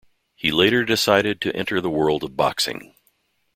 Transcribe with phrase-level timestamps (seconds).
[0.35, 2.95] He later decided to enter the world of boxing.